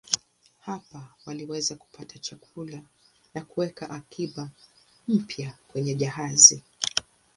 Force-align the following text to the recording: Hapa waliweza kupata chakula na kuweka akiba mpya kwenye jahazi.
Hapa 0.59 1.09
waliweza 1.25 1.75
kupata 1.75 2.19
chakula 2.19 2.81
na 3.33 3.41
kuweka 3.41 3.89
akiba 3.89 4.49
mpya 5.07 5.55
kwenye 5.67 5.95
jahazi. 5.95 6.63